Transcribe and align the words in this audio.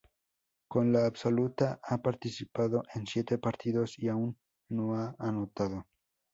Con 0.67 0.91
la 0.91 1.05
absoluta 1.05 1.79
ha 1.83 2.01
participado 2.01 2.81
en 2.95 3.05
siete 3.05 3.37
partidos 3.37 3.99
y 3.99 4.07
aún 4.09 4.35
no 4.69 4.95
ha 4.95 5.15
anotado. 5.19 5.85